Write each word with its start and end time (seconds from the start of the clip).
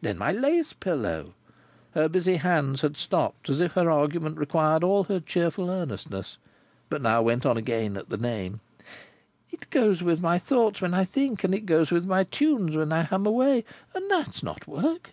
Then 0.00 0.16
my 0.16 0.30
lace 0.30 0.74
pillow;" 0.74 1.34
her 1.90 2.08
busy 2.08 2.36
hands 2.36 2.82
had 2.82 2.96
stopped, 2.96 3.50
as 3.50 3.58
if 3.60 3.72
her 3.72 3.90
argument 3.90 4.38
required 4.38 4.84
all 4.84 5.02
her 5.02 5.18
cheerful 5.18 5.68
earnestness, 5.68 6.38
but 6.88 7.02
now 7.02 7.20
went 7.20 7.44
on 7.44 7.56
again 7.56 7.96
at 7.96 8.08
the 8.08 8.16
name; 8.16 8.60
"it 9.50 9.68
goes 9.70 10.00
with 10.00 10.20
my 10.20 10.38
thoughts 10.38 10.80
when 10.80 10.94
I 10.94 11.04
think, 11.04 11.42
and 11.42 11.52
it 11.52 11.66
goes 11.66 11.90
with 11.90 12.06
my 12.06 12.22
tunes 12.22 12.76
when 12.76 12.92
I 12.92 13.02
hum 13.02 13.26
any, 13.26 13.64
and 13.92 14.08
that's 14.08 14.40
not 14.40 14.68
work. 14.68 15.10